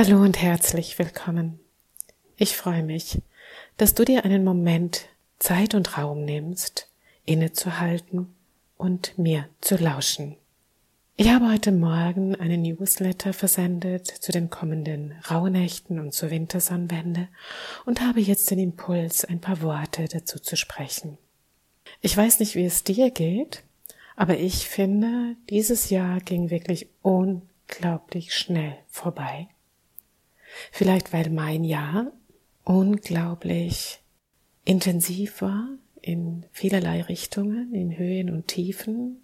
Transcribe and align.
Hallo 0.00 0.22
und 0.22 0.40
herzlich 0.40 0.96
willkommen. 1.00 1.58
Ich 2.36 2.56
freue 2.56 2.84
mich, 2.84 3.20
dass 3.78 3.94
du 3.94 4.04
dir 4.04 4.24
einen 4.24 4.44
Moment 4.44 5.08
Zeit 5.40 5.74
und 5.74 5.98
Raum 5.98 6.24
nimmst, 6.24 6.88
innezuhalten 7.24 8.32
und 8.76 9.18
mir 9.18 9.48
zu 9.60 9.74
lauschen. 9.74 10.36
Ich 11.16 11.28
habe 11.30 11.50
heute 11.50 11.72
Morgen 11.72 12.36
einen 12.36 12.62
Newsletter 12.62 13.32
versendet 13.32 14.06
zu 14.06 14.30
den 14.30 14.50
kommenden 14.50 15.14
Rauhnächten 15.28 15.98
und 15.98 16.14
zur 16.14 16.30
Wintersonnenwende 16.30 17.26
und 17.84 18.00
habe 18.00 18.20
jetzt 18.20 18.52
den 18.52 18.60
Impuls, 18.60 19.24
ein 19.24 19.40
paar 19.40 19.62
Worte 19.62 20.04
dazu 20.04 20.38
zu 20.38 20.56
sprechen. 20.56 21.18
Ich 22.02 22.16
weiß 22.16 22.38
nicht, 22.38 22.54
wie 22.54 22.66
es 22.66 22.84
dir 22.84 23.10
geht, 23.10 23.64
aber 24.14 24.38
ich 24.38 24.68
finde, 24.68 25.34
dieses 25.50 25.90
Jahr 25.90 26.20
ging 26.20 26.50
wirklich 26.50 26.88
unglaublich 27.02 28.32
schnell 28.32 28.76
vorbei. 28.86 29.48
Vielleicht 30.72 31.12
weil 31.12 31.30
mein 31.30 31.64
Jahr 31.64 32.12
unglaublich 32.64 34.00
intensiv 34.64 35.40
war 35.42 35.68
in 36.00 36.44
vielerlei 36.52 37.02
Richtungen, 37.02 37.74
in 37.74 37.96
Höhen 37.96 38.30
und 38.30 38.48
Tiefen, 38.48 39.22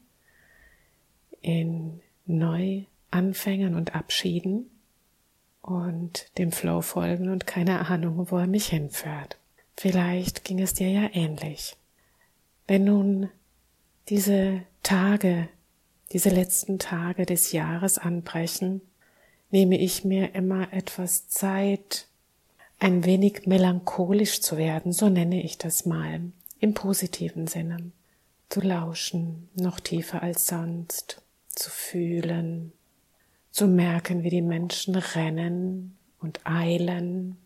in 1.40 2.00
Neuanfängen 2.26 3.74
und 3.74 3.94
Abschieden 3.94 4.70
und 5.60 6.30
dem 6.38 6.52
Flow 6.52 6.80
folgen 6.80 7.28
und 7.28 7.46
keine 7.46 7.86
Ahnung, 7.88 8.30
wo 8.30 8.38
er 8.38 8.46
mich 8.46 8.68
hinführt. 8.68 9.38
Vielleicht 9.76 10.44
ging 10.44 10.60
es 10.60 10.74
dir 10.74 10.90
ja 10.90 11.08
ähnlich. 11.12 11.76
Wenn 12.66 12.84
nun 12.84 13.30
diese 14.08 14.62
Tage, 14.82 15.48
diese 16.12 16.30
letzten 16.30 16.78
Tage 16.78 17.26
des 17.26 17.52
Jahres 17.52 17.98
anbrechen, 17.98 18.82
nehme 19.54 19.78
ich 19.78 20.04
mir 20.04 20.34
immer 20.34 20.72
etwas 20.72 21.28
Zeit, 21.28 22.08
ein 22.80 23.04
wenig 23.04 23.46
melancholisch 23.46 24.40
zu 24.40 24.56
werden, 24.56 24.92
so 24.92 25.08
nenne 25.08 25.44
ich 25.44 25.58
das 25.58 25.86
mal, 25.86 26.22
im 26.58 26.74
positiven 26.74 27.46
Sinne, 27.46 27.92
zu 28.48 28.60
lauschen, 28.60 29.48
noch 29.54 29.78
tiefer 29.78 30.24
als 30.24 30.48
sonst, 30.48 31.22
zu 31.50 31.70
fühlen, 31.70 32.72
zu 33.52 33.68
merken, 33.68 34.24
wie 34.24 34.30
die 34.30 34.42
Menschen 34.42 34.96
rennen 34.96 35.96
und 36.18 36.40
eilen, 36.42 37.36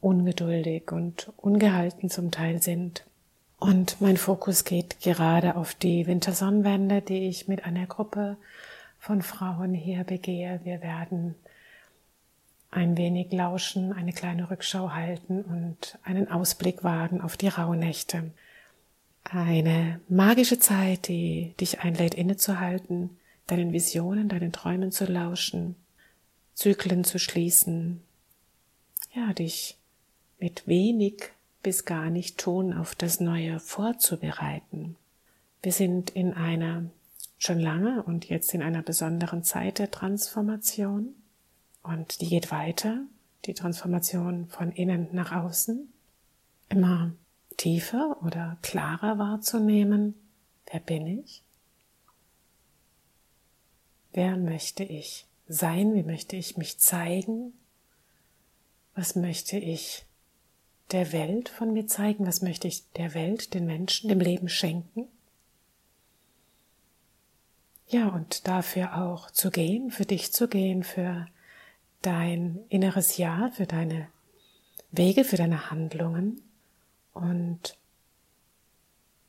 ungeduldig 0.00 0.92
und 0.92 1.32
ungehalten 1.36 2.10
zum 2.10 2.30
Teil 2.30 2.62
sind. 2.62 3.06
Und 3.58 4.00
mein 4.00 4.18
Fokus 4.18 4.62
geht 4.62 5.00
gerade 5.00 5.56
auf 5.56 5.74
die 5.74 6.06
Wintersonnenwende, 6.06 7.02
die 7.02 7.26
ich 7.26 7.48
mit 7.48 7.64
einer 7.64 7.86
Gruppe 7.86 8.36
von 9.04 9.20
Frauen 9.20 9.74
hier 9.74 10.02
begehe. 10.02 10.60
Wir 10.64 10.80
werden 10.80 11.34
ein 12.70 12.96
wenig 12.96 13.30
lauschen, 13.32 13.92
eine 13.92 14.14
kleine 14.14 14.50
Rückschau 14.50 14.92
halten 14.92 15.42
und 15.42 15.98
einen 16.04 16.30
Ausblick 16.30 16.84
wagen 16.84 17.20
auf 17.20 17.36
die 17.36 17.48
Rauhnächte. 17.48 18.30
Eine 19.24 20.00
magische 20.08 20.58
Zeit, 20.58 21.08
die 21.08 21.52
dich 21.60 21.80
einlädt, 21.80 22.14
innezuhalten, 22.14 23.10
deinen 23.46 23.74
Visionen, 23.74 24.30
deinen 24.30 24.52
Träumen 24.52 24.90
zu 24.90 25.04
lauschen, 25.04 25.76
Zyklen 26.54 27.04
zu 27.04 27.18
schließen, 27.18 28.00
ja, 29.12 29.34
dich 29.34 29.76
mit 30.38 30.66
wenig 30.66 31.24
bis 31.62 31.84
gar 31.84 32.08
nicht 32.08 32.38
tun 32.38 32.72
auf 32.72 32.94
das 32.94 33.20
Neue 33.20 33.60
vorzubereiten. 33.60 34.96
Wir 35.62 35.72
sind 35.72 36.08
in 36.10 36.32
einer 36.32 36.84
schon 37.44 37.60
lange 37.60 38.02
und 38.02 38.28
jetzt 38.28 38.54
in 38.54 38.62
einer 38.62 38.82
besonderen 38.82 39.44
Zeit 39.44 39.78
der 39.78 39.90
Transformation 39.90 41.14
und 41.82 42.20
die 42.20 42.28
geht 42.28 42.50
weiter, 42.50 43.02
die 43.44 43.54
Transformation 43.54 44.46
von 44.48 44.72
innen 44.72 45.08
nach 45.12 45.32
außen, 45.32 45.92
immer 46.70 47.12
tiefer 47.56 48.16
oder 48.22 48.56
klarer 48.62 49.18
wahrzunehmen, 49.18 50.14
wer 50.70 50.80
bin 50.80 51.06
ich? 51.06 51.42
Wer 54.12 54.36
möchte 54.36 54.84
ich 54.84 55.26
sein? 55.48 55.94
Wie 55.94 56.04
möchte 56.04 56.36
ich 56.36 56.56
mich 56.56 56.78
zeigen? 56.78 57.52
Was 58.94 59.16
möchte 59.16 59.58
ich 59.58 60.06
der 60.92 61.12
Welt 61.12 61.48
von 61.48 61.72
mir 61.72 61.86
zeigen? 61.88 62.26
Was 62.26 62.40
möchte 62.40 62.68
ich 62.68 62.88
der 62.92 63.12
Welt, 63.14 63.54
den 63.54 63.66
Menschen, 63.66 64.08
dem 64.08 64.20
Leben 64.20 64.48
schenken? 64.48 65.08
Ja, 67.88 68.08
und 68.08 68.48
dafür 68.48 68.96
auch 69.02 69.30
zu 69.30 69.50
gehen, 69.50 69.90
für 69.90 70.06
dich 70.06 70.32
zu 70.32 70.48
gehen, 70.48 70.82
für 70.82 71.26
dein 72.02 72.60
inneres 72.68 73.16
Ja, 73.16 73.50
für 73.54 73.66
deine 73.66 74.08
Wege, 74.90 75.24
für 75.24 75.36
deine 75.36 75.70
Handlungen 75.70 76.40
und 77.12 77.76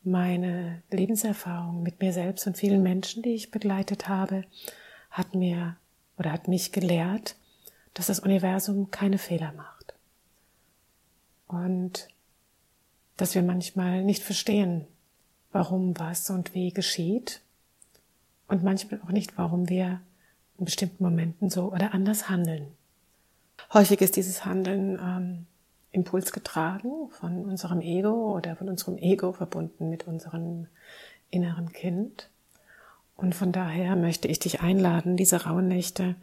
meine 0.03 0.83
Lebenserfahrung 0.91 1.81
mit 1.81 1.99
mir 1.99 2.13
selbst 2.13 2.45
und 2.45 2.57
vielen 2.57 2.83
Menschen, 2.83 3.23
die 3.23 3.33
ich 3.33 3.51
begleitet 3.51 4.07
habe, 4.07 4.43
hat 5.09 5.33
mir 5.33 5.77
oder 6.17 6.31
hat 6.31 6.47
mich 6.47 6.71
gelehrt, 6.71 7.35
dass 7.93 8.07
das 8.07 8.19
Universum 8.19 8.91
keine 8.91 9.17
Fehler 9.17 9.51
macht. 9.53 9.93
Und 11.47 12.07
dass 13.17 13.33
wir 13.33 13.41
manchmal 13.41 14.03
nicht 14.03 14.23
verstehen, 14.23 14.87
warum 15.51 15.97
was 15.97 16.29
und 16.29 16.53
wie 16.53 16.71
geschieht 16.71 17.41
und 18.47 18.63
manchmal 18.63 19.01
auch 19.01 19.11
nicht, 19.11 19.37
warum 19.37 19.69
wir 19.69 20.01
in 20.57 20.65
bestimmten 20.65 21.03
Momenten 21.03 21.49
so 21.49 21.71
oder 21.71 21.93
anders 21.93 22.29
handeln. 22.29 22.67
Häufig 23.73 24.01
ist 24.01 24.15
dieses 24.15 24.45
Handeln 24.45 24.99
ähm, 25.01 25.45
Impuls 25.91 26.31
getragen 26.31 27.09
von 27.11 27.45
unserem 27.45 27.81
Ego 27.81 28.35
oder 28.35 28.55
von 28.55 28.69
unserem 28.69 28.97
Ego 28.97 29.31
verbunden 29.31 29.89
mit 29.89 30.07
unserem 30.07 30.67
inneren 31.29 31.71
Kind. 31.71 32.29
Und 33.15 33.33
von 33.33 33.51
daher 33.51 33.95
möchte 33.95 34.27
ich 34.27 34.39
dich 34.39 34.61
einladen, 34.61 35.15
diese 35.17 35.45
rauen 35.45 35.67
Nächte 35.67 36.15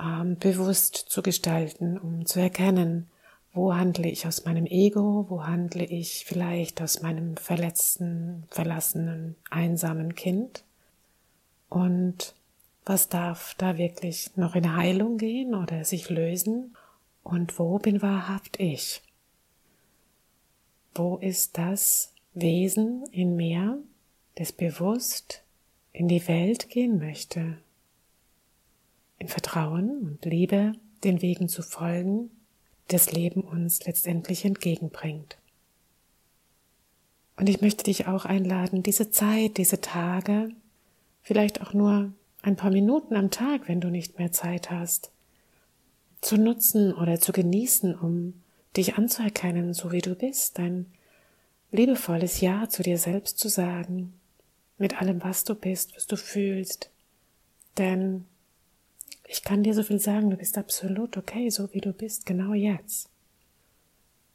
ähm, 0.00 0.38
bewusst 0.38 0.96
zu 0.96 1.22
gestalten, 1.22 1.98
um 1.98 2.26
zu 2.26 2.40
erkennen, 2.40 3.08
wo 3.52 3.74
handle 3.74 4.08
ich 4.08 4.26
aus 4.26 4.44
meinem 4.44 4.66
Ego, 4.66 5.26
wo 5.28 5.46
handle 5.46 5.84
ich 5.84 6.24
vielleicht 6.26 6.82
aus 6.82 7.00
meinem 7.00 7.36
verletzten, 7.36 8.44
verlassenen, 8.50 9.36
einsamen 9.50 10.14
Kind 10.14 10.64
und 11.68 12.34
was 12.84 13.08
darf 13.08 13.54
da 13.54 13.78
wirklich 13.78 14.36
noch 14.36 14.54
in 14.54 14.76
Heilung 14.76 15.18
gehen 15.18 15.54
oder 15.54 15.84
sich 15.84 16.08
lösen 16.08 16.76
und 17.22 17.58
wo 17.58 17.78
bin 17.78 18.00
wahrhaft 18.00 18.60
ich? 18.60 19.02
Wo 20.94 21.16
ist 21.16 21.58
das 21.58 22.14
Wesen 22.32 23.04
in 23.10 23.36
mir, 23.36 23.82
das 24.36 24.52
bewusst 24.52 25.42
in 25.92 26.06
die 26.06 26.26
Welt 26.28 26.68
gehen 26.68 26.98
möchte? 26.98 27.58
In 29.18 29.28
Vertrauen 29.28 29.98
und 29.98 30.24
Liebe 30.24 30.74
den 31.02 31.22
Wegen 31.22 31.48
zu 31.48 31.62
folgen, 31.62 32.30
das 32.88 33.10
Leben 33.12 33.40
uns 33.40 33.84
letztendlich 33.84 34.44
entgegenbringt. 34.44 35.38
Und 37.36 37.48
ich 37.48 37.60
möchte 37.60 37.84
dich 37.84 38.06
auch 38.06 38.24
einladen, 38.24 38.82
diese 38.82 39.10
Zeit, 39.10 39.56
diese 39.56 39.80
Tage, 39.80 40.50
vielleicht 41.26 41.60
auch 41.60 41.72
nur 41.72 42.12
ein 42.42 42.54
paar 42.54 42.70
Minuten 42.70 43.16
am 43.16 43.32
Tag, 43.32 43.66
wenn 43.66 43.80
du 43.80 43.88
nicht 43.88 44.16
mehr 44.16 44.30
Zeit 44.30 44.70
hast, 44.70 45.10
zu 46.20 46.36
nutzen 46.36 46.94
oder 46.94 47.18
zu 47.18 47.32
genießen, 47.32 47.96
um 47.96 48.40
dich 48.76 48.94
anzuerkennen, 48.96 49.74
so 49.74 49.90
wie 49.90 50.00
du 50.00 50.14
bist, 50.14 50.56
dein 50.56 50.86
liebevolles 51.72 52.40
Ja 52.40 52.68
zu 52.68 52.84
dir 52.84 52.96
selbst 52.96 53.40
zu 53.40 53.48
sagen, 53.48 54.14
mit 54.78 55.00
allem, 55.00 55.20
was 55.24 55.42
du 55.42 55.56
bist, 55.56 55.96
was 55.96 56.06
du 56.06 56.16
fühlst. 56.16 56.90
Denn 57.76 58.24
ich 59.26 59.42
kann 59.42 59.64
dir 59.64 59.74
so 59.74 59.82
viel 59.82 59.98
sagen, 59.98 60.30
du 60.30 60.36
bist 60.36 60.56
absolut 60.56 61.16
okay, 61.16 61.50
so 61.50 61.72
wie 61.74 61.80
du 61.80 61.92
bist, 61.92 62.24
genau 62.24 62.54
jetzt. 62.54 63.08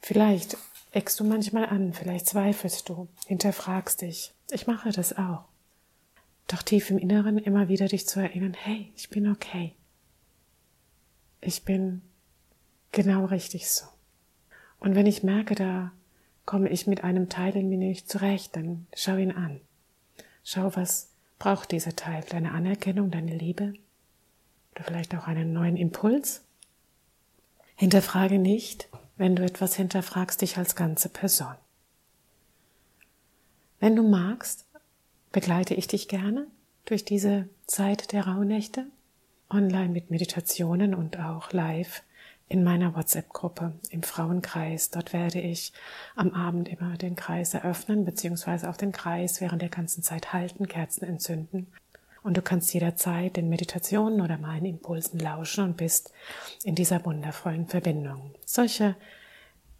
Vielleicht 0.01 0.57
eckst 0.91 1.21
du 1.21 1.23
manchmal 1.23 1.67
an, 1.67 1.93
vielleicht 1.93 2.27
zweifelst 2.27 2.89
du, 2.89 3.07
hinterfragst 3.27 4.01
dich. 4.01 4.33
Ich 4.51 4.67
mache 4.67 4.91
das 4.91 5.17
auch. 5.17 5.50
Doch 6.51 6.61
tief 6.61 6.89
im 6.89 6.97
Inneren 6.97 7.37
immer 7.37 7.69
wieder 7.69 7.87
dich 7.87 8.07
zu 8.07 8.19
erinnern, 8.19 8.53
hey, 8.53 8.91
ich 8.95 9.09
bin 9.09 9.29
okay 9.31 9.75
ich 11.41 11.65
bin 11.65 12.01
genau 12.91 13.25
richtig 13.25 13.69
so. 13.69 13.85
Und 14.79 14.95
wenn 14.95 15.07
ich 15.07 15.23
merke, 15.23 15.55
da 15.55 15.91
komme 16.45 16.69
ich 16.69 16.87
mit 16.87 17.03
einem 17.03 17.29
Teil 17.29 17.55
in 17.55 17.69
mir 17.69 17.77
nicht 17.77 18.09
zurecht, 18.09 18.55
dann 18.55 18.87
schau 18.95 19.17
ihn 19.17 19.31
an. 19.31 19.59
Schau, 20.43 20.75
was 20.75 21.09
braucht 21.39 21.71
dieser 21.71 21.95
Teil? 21.95 22.23
Deine 22.29 22.51
Anerkennung, 22.51 23.11
deine 23.11 23.35
Liebe? 23.35 23.73
Oder 24.75 24.83
vielleicht 24.85 25.15
auch 25.15 25.27
einen 25.27 25.53
neuen 25.53 25.77
Impuls? 25.77 26.43
Hinterfrage 27.75 28.39
nicht, 28.39 28.89
wenn 29.17 29.35
du 29.35 29.43
etwas 29.43 29.75
hinterfragst, 29.75 30.41
dich 30.41 30.57
als 30.57 30.75
ganze 30.75 31.09
Person. 31.09 31.55
Wenn 33.79 33.95
du 33.95 34.07
magst, 34.07 34.65
begleite 35.31 35.73
ich 35.73 35.87
dich 35.87 36.07
gerne 36.07 36.47
durch 36.85 37.05
diese 37.05 37.47
Zeit 37.67 38.11
der 38.11 38.27
Rauhnächte 38.27 38.87
online 39.49 39.89
mit 39.89 40.09
Meditationen 40.09 40.93
und 40.93 41.19
auch 41.19 41.51
live 41.51 42.03
in 42.47 42.63
meiner 42.63 42.95
WhatsApp-Gruppe 42.95 43.73
im 43.91 44.03
Frauenkreis. 44.03 44.89
Dort 44.89 45.13
werde 45.13 45.39
ich 45.39 45.71
am 46.15 46.33
Abend 46.33 46.67
immer 46.67 46.97
den 46.97 47.15
Kreis 47.15 47.53
eröffnen, 47.53 48.03
beziehungsweise 48.03 48.69
auch 48.69 48.75
den 48.75 48.91
Kreis 48.91 49.39
während 49.39 49.61
der 49.61 49.69
ganzen 49.69 50.03
Zeit 50.03 50.33
halten, 50.33 50.67
Kerzen 50.67 51.05
entzünden. 51.05 51.67
Und 52.23 52.35
du 52.35 52.41
kannst 52.41 52.73
jederzeit 52.73 53.37
den 53.37 53.49
Meditationen 53.49 54.21
oder 54.21 54.37
meinen 54.37 54.65
Impulsen 54.65 55.19
lauschen 55.19 55.63
und 55.63 55.77
bist 55.77 56.11
in 56.63 56.75
dieser 56.75 57.03
wundervollen 57.05 57.67
Verbindung. 57.67 58.35
Solche 58.45 58.95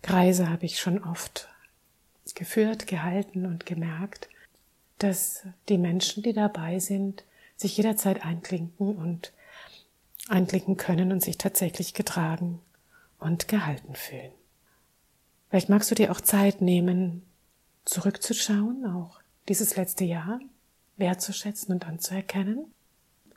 Kreise 0.01 0.49
habe 0.49 0.65
ich 0.65 0.79
schon 0.79 1.03
oft 1.03 1.49
geführt, 2.33 2.87
gehalten 2.87 3.45
und 3.45 3.65
gemerkt, 3.65 4.29
dass 5.03 5.43
die 5.69 5.77
Menschen, 5.77 6.23
die 6.23 6.33
dabei 6.33 6.79
sind, 6.79 7.23
sich 7.55 7.77
jederzeit 7.77 8.25
einklinken 8.25 8.95
und 8.95 9.33
einklinken 10.27 10.77
können 10.77 11.11
und 11.11 11.21
sich 11.21 11.37
tatsächlich 11.37 11.93
getragen 11.93 12.59
und 13.19 13.47
gehalten 13.47 13.95
fühlen. 13.95 14.31
Vielleicht 15.49 15.69
magst 15.69 15.91
du 15.91 15.95
dir 15.95 16.11
auch 16.11 16.21
Zeit 16.21 16.61
nehmen, 16.61 17.23
zurückzuschauen, 17.85 18.85
auch 18.85 19.19
dieses 19.49 19.75
letzte 19.75 20.05
Jahr 20.05 20.39
wertzuschätzen 20.97 21.73
und 21.73 21.87
anzuerkennen. 21.87 22.65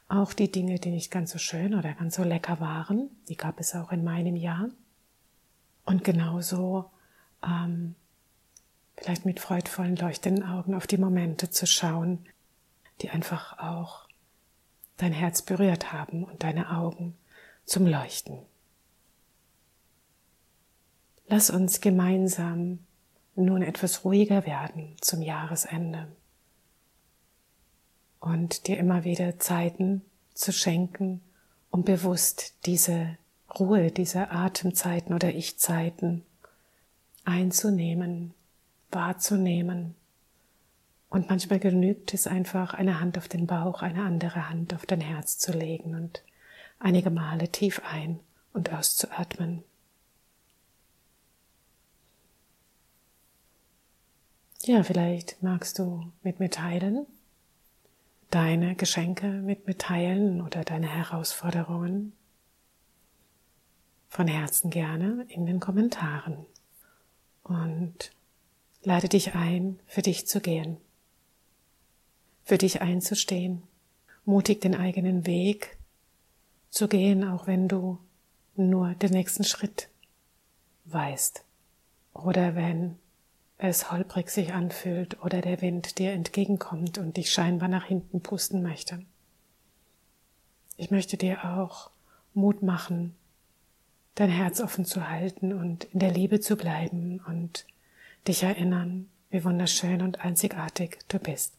Auch 0.09 0.33
die 0.33 0.53
Dinge, 0.53 0.79
die 0.79 0.91
nicht 0.91 1.11
ganz 1.11 1.33
so 1.33 1.39
schön 1.39 1.75
oder 1.75 1.95
ganz 1.95 2.17
so 2.17 2.23
lecker 2.23 2.61
waren, 2.61 3.11
die 3.29 3.37
gab 3.37 3.59
es 3.59 3.75
auch 3.75 3.91
in 3.91 4.05
meinem 4.05 4.37
Jahr. 4.37 4.69
Und 5.85 6.05
genauso 6.05 6.91
ähm, 7.43 7.95
vielleicht 9.05 9.27
mit 9.27 9.39
freudvollen, 9.39 9.97
leuchtenden 9.97 10.45
Augen 10.45 10.75
auf 10.75 10.87
die 10.87 10.97
Momente 10.97 11.51
zu 11.51 11.67
schauen, 11.67 12.25
die 13.03 13.11
einfach 13.11 13.59
auch 13.59 14.09
dein 14.97 15.13
Herz 15.13 15.43
berührt 15.43 15.93
haben 15.93 16.25
und 16.25 16.43
deine 16.43 16.71
Augen 16.71 17.15
zum 17.67 17.87
Leuchten. 17.87 18.39
Lass 21.27 21.51
uns 21.51 21.83
gemeinsam 21.83 22.79
nun 23.35 23.61
etwas 23.61 24.07
ruhiger 24.07 24.47
werden 24.47 24.97
zum 25.03 25.21
Jahresende 25.21 26.11
und 28.21 28.69
dir 28.69 28.79
immer 28.79 29.05
wieder 29.05 29.39
Zeiten 29.39 30.01
zu 30.33 30.51
schenken, 30.51 31.21
um 31.71 31.85
bewusst 31.85 32.55
diese 32.65 33.19
Ruhe, 33.59 33.91
diese 33.91 34.31
Atemzeiten 34.31 35.13
oder 35.13 35.29
Ich-Zeiten 35.35 36.25
einzunehmen, 37.27 38.33
wahrzunehmen 38.95 39.95
und 41.15 41.29
manchmal 41.29 41.61
genügt 41.61 42.13
es 42.13 42.27
einfach, 42.27 42.75
eine 42.75 42.99
Hand 42.99 43.19
auf 43.19 43.29
den 43.29 43.47
Bauch, 43.47 43.83
eine 43.83 44.03
andere 44.03 44.49
Hand 44.49 44.75
auf 44.75 44.85
dein 44.85 45.01
Herz 45.01 45.39
zu 45.39 45.53
legen 45.53 45.95
und 45.95 46.25
einige 46.81 47.11
Male 47.11 47.53
tief 47.53 47.81
ein 47.85 48.19
und 48.53 48.73
auszuatmen. 48.73 49.63
Ja, 54.65 54.83
vielleicht 54.83 55.41
magst 55.41 55.79
du 55.79 56.11
mit 56.25 56.41
mir 56.41 56.51
teilen, 56.51 57.07
deine 58.31 58.75
Geschenke 58.75 59.29
mit 59.29 59.69
mir 59.69 59.79
teilen 59.79 60.41
oder 60.41 60.65
deine 60.65 60.89
Herausforderungen. 60.89 62.13
Von 64.09 64.27
Herzen 64.27 64.71
gerne 64.71 65.27
in 65.29 65.47
den 65.47 65.61
Kommentaren. 65.61 66.47
Und 67.45 68.11
lade 68.85 69.09
dich 69.09 69.35
ein, 69.35 69.81
für 69.87 70.03
dich 70.03 70.27
zu 70.27 70.41
gehen. 70.41 70.77
Für 72.45 72.59
dich 72.59 72.83
einzustehen, 72.83 73.63
mutig 74.25 74.61
den 74.61 74.75
eigenen 74.75 75.27
Weg 75.27 75.77
zu 76.69 76.89
gehen, 76.89 77.25
auch 77.25 77.47
wenn 77.47 77.69
du 77.69 77.99
nur 78.57 78.95
den 78.95 79.11
nächsten 79.11 79.45
Schritt 79.45 79.89
weißt. 80.85 81.45
Oder 82.13 82.55
wenn 82.55 82.99
es 83.57 83.91
holprig 83.91 84.29
sich 84.29 84.53
anfühlt 84.53 85.23
oder 85.23 85.41
der 85.41 85.63
Wind 85.63 85.99
dir 85.99 86.13
entgegenkommt 86.13 86.99
und 86.99 87.17
dich 87.17 87.33
scheinbar 87.33 87.69
nach 87.69 87.87
hinten 87.87 88.21
pusten 88.21 88.63
möchte. 88.63 89.03
Ich 90.77 90.91
möchte 90.91 91.17
dir 91.17 91.45
auch 91.45 91.91
Mut 92.35 92.63
machen, 92.63 93.15
dein 94.17 94.31
Herz 94.31 94.61
offen 94.61 94.85
zu 94.85 95.09
halten 95.09 95.53
und 95.53 95.85
in 95.85 96.01
der 96.01 96.11
Liebe 96.11 96.41
zu 96.41 96.57
bleiben 96.57 97.21
und 97.27 97.65
dich 98.27 98.43
erinnern, 98.43 99.09
wie 99.31 99.45
wunderschön 99.45 100.03
und 100.03 100.21
einzigartig 100.21 100.99
du 101.09 101.19
bist. 101.19 101.55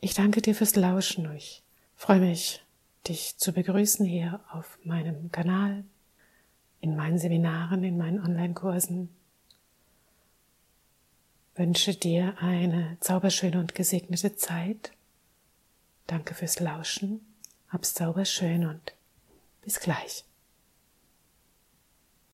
Ich 0.00 0.14
danke 0.14 0.42
dir 0.42 0.54
fürs 0.54 0.76
Lauschen. 0.76 1.34
Ich 1.34 1.62
freue 1.96 2.20
mich, 2.20 2.64
dich 3.08 3.36
zu 3.38 3.52
begrüßen 3.52 4.06
hier 4.06 4.40
auf 4.52 4.78
meinem 4.84 5.32
Kanal, 5.32 5.84
in 6.80 6.94
meinen 6.94 7.18
Seminaren, 7.18 7.82
in 7.82 7.96
meinen 7.96 8.20
Online-Kursen. 8.20 9.08
Wünsche 11.56 11.94
dir 11.94 12.36
eine 12.38 12.96
zauberschöne 13.00 13.58
und 13.58 13.74
gesegnete 13.74 14.36
Zeit. 14.36 14.92
Danke 16.06 16.34
fürs 16.34 16.60
Lauschen. 16.60 17.20
Hab's 17.68 17.94
zauberschön 17.94 18.64
und 18.64 18.94
bis 19.62 19.80
gleich. 19.80 20.24